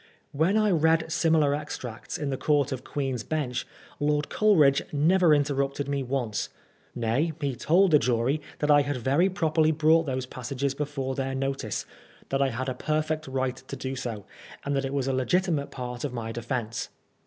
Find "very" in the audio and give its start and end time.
8.97-9.29